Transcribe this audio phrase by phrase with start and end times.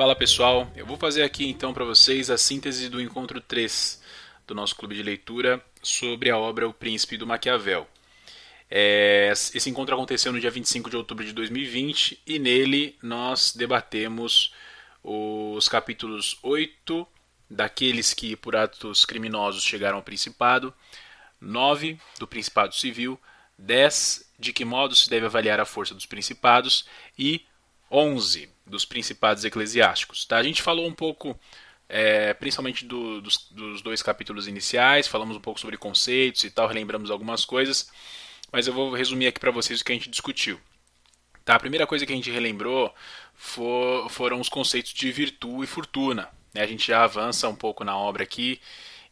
[0.00, 4.02] Fala pessoal, eu vou fazer aqui então para vocês a síntese do encontro 3
[4.46, 7.86] do nosso clube de leitura sobre a obra O Príncipe do Maquiavel.
[8.70, 14.54] É, esse encontro aconteceu no dia 25 de outubro de 2020 e nele nós debatemos
[15.04, 17.06] os capítulos 8
[17.50, 20.72] daqueles que por atos criminosos chegaram ao Principado,
[21.38, 23.20] 9 do Principado Civil,
[23.58, 26.86] 10 de que modo se deve avaliar a força dos Principados
[27.18, 27.44] e
[27.90, 30.24] 11 dos Principados Eclesiásticos.
[30.24, 30.36] Tá?
[30.38, 31.38] A gente falou um pouco,
[31.88, 36.68] é, principalmente do, dos, dos dois capítulos iniciais, falamos um pouco sobre conceitos e tal,
[36.68, 37.90] relembramos algumas coisas,
[38.52, 40.60] mas eu vou resumir aqui para vocês o que a gente discutiu.
[41.44, 41.56] Tá?
[41.56, 42.94] A primeira coisa que a gente relembrou
[43.34, 46.28] for, foram os conceitos de virtude e fortuna.
[46.54, 46.62] Né?
[46.62, 48.60] A gente já avança um pouco na obra aqui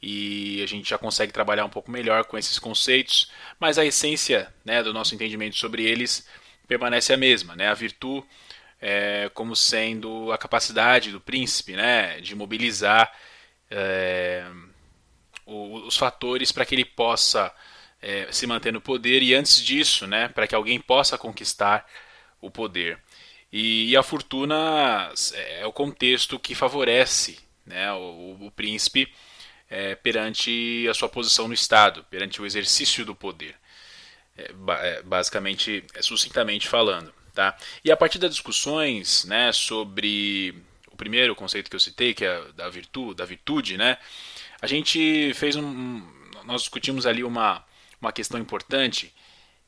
[0.00, 4.52] e a gente já consegue trabalhar um pouco melhor com esses conceitos, mas a essência
[4.64, 6.26] né, do nosso entendimento sobre eles
[6.68, 7.56] permanece a mesma.
[7.56, 7.68] Né?
[7.68, 8.24] A virtude
[8.80, 13.12] é, como sendo a capacidade do príncipe né, de mobilizar
[13.70, 14.44] é,
[15.46, 17.52] os fatores para que ele possa
[18.00, 21.86] é, se manter no poder e antes disso, né, para que alguém possa conquistar
[22.40, 22.98] o poder.
[23.52, 25.10] E, e, a fortuna
[25.58, 29.12] é o contexto que favorece né, o, o príncipe
[29.70, 33.56] é, perante a sua posição no Estado, perante o exercício do poder.
[34.36, 37.12] É, é basicamente, é, sucintamente falando.
[37.38, 37.56] Tá?
[37.84, 42.42] E a partir das discussões né, sobre o primeiro conceito que eu citei, que é
[42.56, 43.96] da virtude, da virtude né,
[44.60, 46.02] a gente fez um.
[46.44, 47.64] Nós discutimos ali uma,
[48.02, 49.14] uma questão importante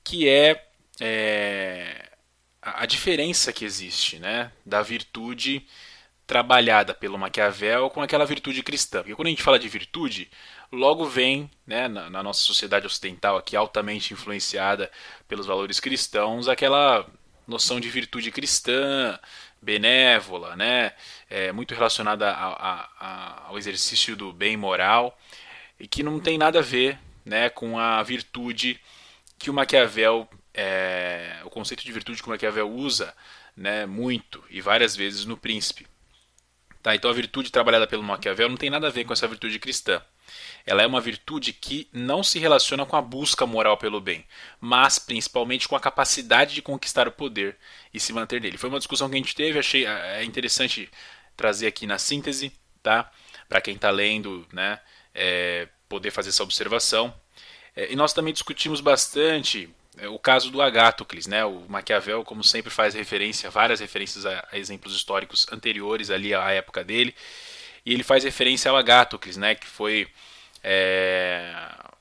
[0.02, 0.66] que é,
[1.00, 2.10] é
[2.60, 5.64] a diferença que existe né, da virtude
[6.26, 8.98] trabalhada pelo Maquiavel com aquela virtude cristã.
[8.98, 10.28] Porque quando a gente fala de virtude,
[10.72, 14.90] logo vem, né, na, na, nossa sociedade ocidental aqui altamente influenciada
[15.28, 17.06] pelos valores cristãos, aquela
[17.50, 19.18] noção de virtude cristã,
[19.60, 20.92] benévola, né?
[21.28, 25.18] É, muito relacionada a, a, a, ao exercício do bem moral
[25.78, 28.80] e que não tem nada a ver né, com a virtude
[29.38, 33.14] que o Maquiavel, é, o conceito de virtude que o Maquiavel usa
[33.56, 35.86] né, muito e várias vezes no Príncipe.
[36.82, 39.58] Tá, então a virtude trabalhada pelo Maquiavel não tem nada a ver com essa virtude
[39.58, 40.02] cristã.
[40.66, 44.24] Ela é uma virtude que não se relaciona com a busca moral pelo bem,
[44.60, 47.56] mas principalmente com a capacidade de conquistar o poder
[47.92, 48.58] e se manter nele.
[48.58, 50.90] Foi uma discussão que a gente teve, achei é, é interessante
[51.36, 52.52] trazer aqui na síntese,
[52.82, 53.10] tá?
[53.48, 54.78] Para quem está lendo, né,
[55.14, 57.14] é, poder fazer essa observação.
[57.74, 61.44] É, e nós também discutimos bastante é, o caso do Agátucles, né?
[61.44, 66.50] O Maquiavel, como sempre, faz referência, várias referências a, a exemplos históricos anteriores ali à
[66.50, 67.14] época dele,
[67.84, 69.54] e ele faz referência ao Agátucles, né?
[69.54, 70.08] Que foi
[70.62, 71.54] é,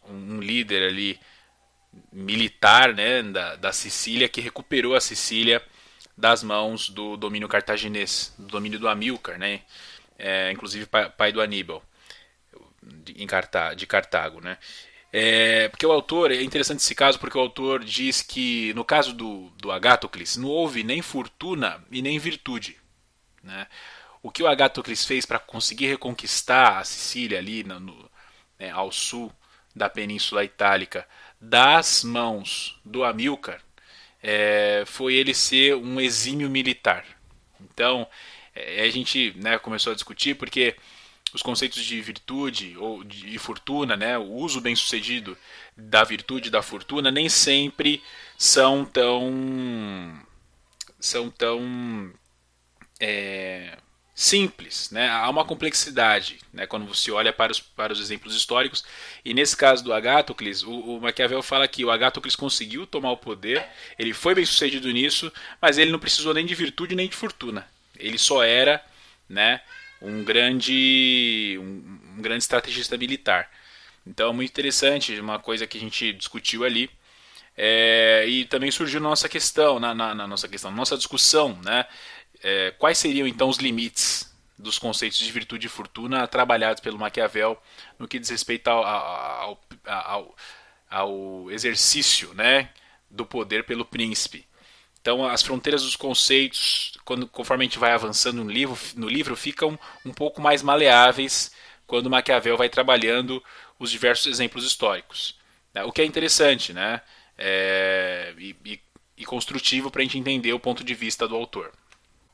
[0.10, 1.20] um líder ali
[2.12, 5.62] militar né, da, da Sicília que recuperou a Sicília
[6.18, 9.62] das mãos do domínio cartaginês, do domínio do Amílcar, né,
[10.18, 11.82] é, inclusive pai, pai, do Aníbal
[12.84, 14.42] de, de Cartago.
[14.42, 14.58] Né.
[15.12, 19.14] É, porque o autor, é interessante esse caso porque o autor diz que no caso
[19.14, 22.78] do, do Agatocles não houve nem fortuna e nem virtude.
[23.42, 23.66] Né.
[24.22, 28.12] O que o Agatocles fez para conseguir reconquistar a Sicília ali no, no
[28.60, 29.32] né, ao sul
[29.76, 31.08] da Península Itálica,
[31.40, 33.62] das mãos do Amílcar,
[34.22, 37.06] é, foi ele ser um exímio militar.
[37.62, 38.08] Então,
[38.54, 40.76] é, a gente né, começou a discutir porque
[41.34, 45.38] os conceitos de virtude ou de fortuna, né, o uso bem sucedido
[45.78, 48.02] da virtude e da fortuna nem sempre
[48.38, 50.22] são tão
[51.00, 52.12] são tão
[53.00, 53.78] é,
[54.20, 55.08] simples, né?
[55.08, 56.68] há uma complexidade né?
[56.68, 58.84] quando você olha para os, para os exemplos históricos.
[59.24, 63.18] E nesse caso do Agatocles, o, o Maquiavel fala que o Agatocles conseguiu tomar o
[63.18, 63.66] poder,
[63.98, 65.32] ele foi bem sucedido nisso,
[65.62, 67.66] mas ele não precisou nem de virtude nem de fortuna.
[67.98, 68.84] Ele só era
[69.30, 69.62] né,
[70.02, 73.50] um, grande, um, um grande estrategista militar.
[74.06, 76.90] Então, muito interessante, uma coisa que a gente discutiu ali.
[77.62, 81.86] É, e também surgiu nossa questão, na, na, na nossa questão, nossa discussão, né?
[82.44, 87.58] É, quais seriam então os limites dos conceitos de virtude e fortuna trabalhados pelo Maquiavel
[87.98, 90.36] no que diz respeito ao, ao, ao,
[90.90, 92.70] ao exercício né,
[93.10, 94.46] do poder pelo príncipe.
[95.02, 99.36] Então, as fronteiras dos conceitos, quando, conforme a gente vai avançando no livro, no livro,
[99.36, 101.52] ficam um pouco mais maleáveis
[101.88, 103.42] quando Maquiavel vai trabalhando
[103.80, 105.40] os diversos exemplos históricos.
[105.74, 105.84] Né.
[105.86, 107.02] O que é interessante né?
[107.38, 108.80] É, e, e,
[109.18, 111.72] e construtivo para a gente entender o ponto de vista do autor.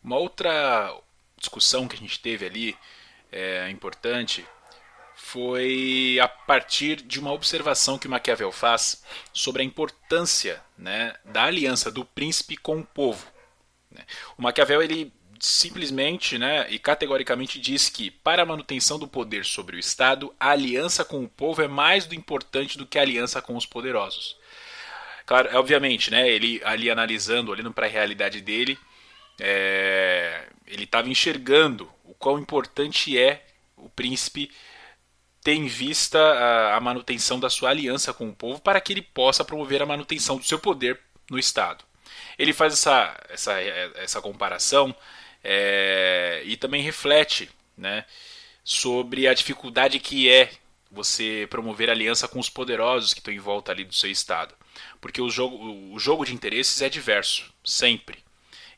[0.06, 0.96] Uma outra
[1.36, 2.78] discussão que a gente teve ali,
[3.32, 4.46] é, importante,
[5.16, 9.04] foi a partir de uma observação que Maquiavel faz
[9.34, 13.26] sobre a importância né, da aliança do príncipe com o povo.
[13.90, 14.06] Né.
[14.38, 19.76] O Maquiavel ele simplesmente né, e categoricamente diz que, para a manutenção do poder sobre
[19.76, 23.42] o Estado, a aliança com o povo é mais do importante do que a aliança
[23.42, 24.38] com os poderosos.
[25.26, 28.78] Claro, obviamente, né, ele ali analisando, olhando para a realidade dele,
[29.40, 33.46] é, ele estava enxergando o quão importante é
[33.78, 34.52] o príncipe
[35.44, 39.02] ter em vista a, a manutenção da sua aliança com o povo para que ele
[39.02, 41.00] possa promover a manutenção do seu poder
[41.30, 41.84] no Estado.
[42.38, 44.96] Ele faz essa, essa, essa comparação
[45.44, 48.06] é, e também reflete né,
[48.64, 50.52] sobre a dificuldade que é
[50.90, 54.56] você promover aliança com os poderosos que estão em volta ali do seu estado.
[55.00, 58.25] Porque o jogo, o jogo de interesses é diverso, sempre.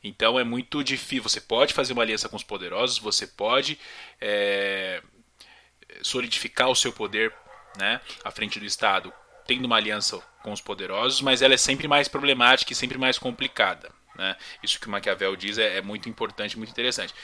[0.02, 1.22] Então é muito difícil.
[1.22, 3.78] Você pode fazer uma aliança com os poderosos, você pode
[4.20, 5.02] é,
[6.02, 7.32] solidificar o seu poder
[7.76, 9.12] né, à frente do Estado,
[9.46, 13.18] tendo uma aliança com os poderosos, mas ela é sempre mais problemática e sempre mais
[13.18, 13.90] complicada.
[14.18, 14.36] Né?
[14.62, 17.14] Isso que o Maquiavel diz é, é muito importante, muito interessante.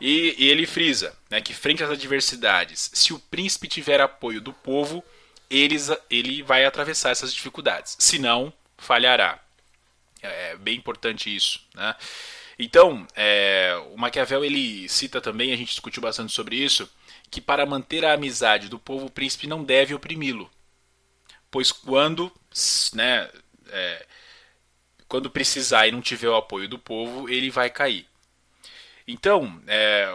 [0.00, 4.52] E, e ele frisa né, que, frente às adversidades, se o príncipe tiver apoio do
[4.52, 5.04] povo,
[5.50, 7.96] eles, ele vai atravessar essas dificuldades.
[7.98, 9.40] Se não, falhará.
[10.24, 11.60] É, é bem importante isso.
[11.74, 11.94] Né?
[12.58, 16.88] Então, é, o Maquiavel ele cita também, a gente discutiu bastante sobre isso,
[17.30, 20.50] que para manter a amizade do povo, o príncipe não deve oprimi-lo.
[21.50, 22.32] Pois quando,
[22.94, 23.30] né,
[23.68, 24.06] é,
[25.08, 28.06] quando precisar e não tiver o apoio do povo, ele vai cair.
[29.06, 30.08] Então, é,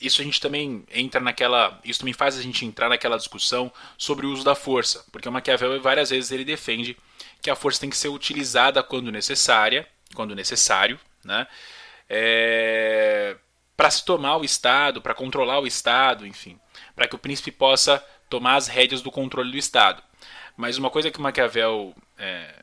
[0.00, 1.78] isso a gente também entra naquela.
[1.84, 5.04] Isso também faz a gente entrar naquela discussão sobre o uso da força.
[5.12, 6.96] Porque o Maquiavel várias vezes ele defende
[7.42, 11.46] que a força tem que ser utilizada quando necessária, quando necessário, né?
[12.08, 13.36] É,
[13.76, 16.58] para se tomar o Estado, para controlar o Estado, enfim,
[16.94, 20.02] para que o príncipe possa tomar as rédeas do controle do Estado.
[20.56, 22.54] Mas uma coisa que Maquiavel é,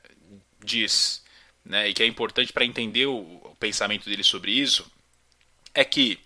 [0.63, 1.23] diz,
[1.65, 4.89] né, e que é importante para entender o, o, pensamento dele sobre isso,
[5.73, 6.19] é que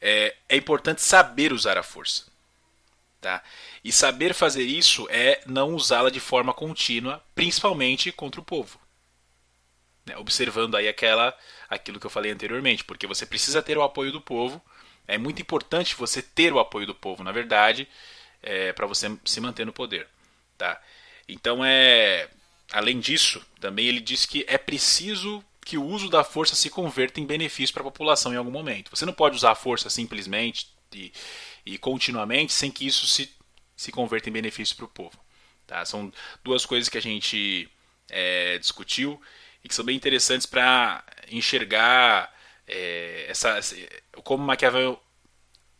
[0.00, 2.26] é, é importante saber usar a força.
[3.20, 3.42] Tá?
[3.82, 8.78] E saber fazer isso é não usá-la de forma contínua, principalmente contra o povo.
[10.06, 10.16] Né?
[10.16, 11.36] Observando aí aquela
[11.68, 14.62] aquilo que eu falei anteriormente, porque você precisa ter o apoio do povo.
[15.06, 17.88] É muito importante você ter o apoio do povo, na verdade,
[18.42, 20.06] é, para você se manter no poder.
[20.56, 20.80] Tá?
[21.28, 22.28] Então, é,
[22.72, 27.20] além disso, também ele diz que é preciso que o uso da força se converta
[27.20, 28.90] em benefício para a população em algum momento.
[28.90, 31.12] Você não pode usar a força simplesmente e,
[31.68, 33.30] e continuamente sem que isso se,
[33.76, 35.18] se converta em benefício para o povo.
[35.66, 35.84] Tá?
[35.84, 36.10] São
[36.42, 37.68] duas coisas que a gente
[38.08, 39.20] é, discutiu
[39.62, 42.34] e que são bem interessantes para enxergar
[42.66, 43.60] é, essa,
[44.24, 44.98] como Maquiavel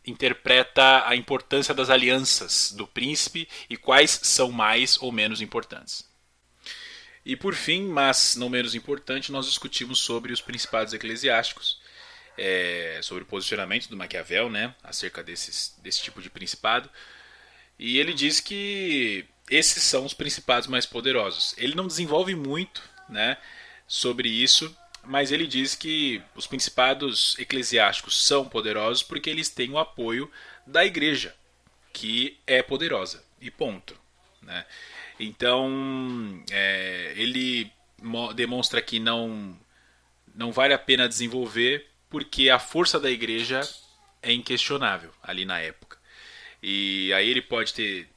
[0.05, 6.07] interpreta a importância das alianças do príncipe e quais são mais ou menos importantes.
[7.25, 11.78] E por fim, mas não menos importante, nós discutimos sobre os principados eclesiásticos,
[12.39, 16.89] é, sobre o posicionamento do Maquiavel né, acerca desses, desse tipo de principado.
[17.77, 21.53] E ele diz que esses são os principados mais poderosos.
[21.57, 23.37] Ele não desenvolve muito né,
[23.87, 29.77] sobre isso, mas ele diz que os principados eclesiásticos são poderosos porque eles têm o
[29.77, 30.31] apoio
[30.65, 31.35] da igreja,
[31.91, 33.95] que é poderosa, e ponto.
[34.41, 34.65] Né?
[35.19, 37.71] Então, é, ele
[38.35, 39.57] demonstra que não,
[40.33, 43.61] não vale a pena desenvolver porque a força da igreja
[44.21, 45.97] é inquestionável ali na época.
[46.61, 48.09] E aí ele pode ter,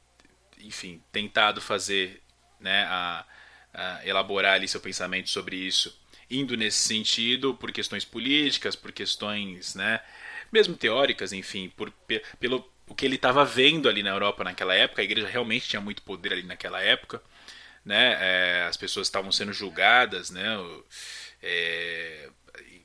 [0.58, 2.22] enfim, tentado fazer,
[2.58, 3.25] né, a,
[3.72, 9.75] a elaborar ali seu pensamento sobre isso indo nesse sentido por questões políticas, por questões,
[9.75, 10.00] né,
[10.50, 11.92] mesmo teóricas, enfim, por,
[12.40, 15.00] pelo o que ele estava vendo ali na Europa naquela época.
[15.00, 17.22] A igreja realmente tinha muito poder ali naquela época,
[17.84, 18.18] né?
[18.20, 20.44] É, as pessoas estavam sendo julgadas, né?
[21.42, 22.28] É,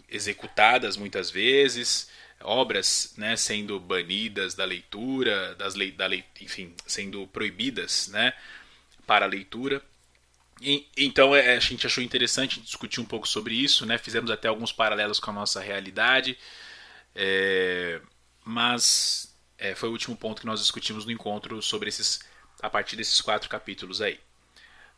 [0.10, 2.10] executadas muitas vezes,
[2.42, 8.34] obras, né, sendo banidas da leitura, das lei, da lei, enfim, sendo proibidas, né,
[9.06, 9.82] para a leitura.
[10.62, 13.98] E, então é, a gente achou interessante discutir um pouco sobre isso, né?
[13.98, 16.38] Fizemos até alguns paralelos com a nossa realidade,
[17.16, 18.02] é,
[18.44, 22.20] mas é, foi o último ponto que nós discutimos no encontro sobre esses
[22.62, 24.20] a partir desses quatro capítulos aí.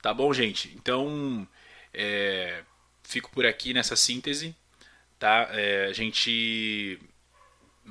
[0.01, 0.73] Tá bom, gente?
[0.75, 1.47] Então
[1.93, 2.63] é,
[3.03, 4.55] fico por aqui nessa síntese,
[5.19, 5.49] tá?
[5.51, 6.97] É, a gente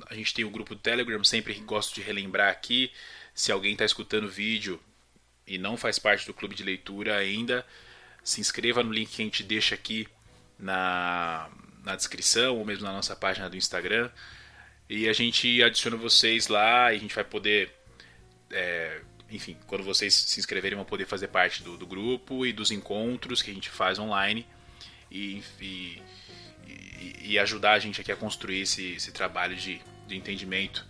[0.08, 2.90] a gente tem o grupo do Telegram, sempre gosto de relembrar aqui.
[3.34, 4.80] Se alguém está escutando o vídeo
[5.46, 7.66] e não faz parte do clube de leitura ainda,
[8.22, 10.08] se inscreva no link que a gente deixa aqui
[10.58, 11.48] na,
[11.84, 14.10] na descrição ou mesmo na nossa página do Instagram.
[14.88, 17.72] E a gente adiciona vocês lá e a gente vai poder.
[18.50, 22.70] É, enfim, quando vocês se inscreverem, vão poder fazer parte do, do grupo e dos
[22.70, 24.46] encontros que a gente faz online.
[25.60, 26.02] e,
[27.24, 30.84] e, ajudar a gente aqui a construir esse, esse trabalho de, de entendimento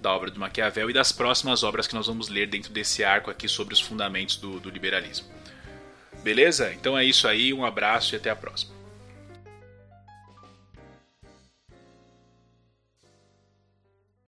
[0.00, 3.30] da obra do Maquiavel e das próximas obras que nós vamos ler dentro desse arco
[3.30, 5.26] aqui sobre os fundamentos do, do liberalismo.
[6.22, 6.72] Beleza?
[6.72, 8.81] Então é isso aí, um abraço e até a próxima.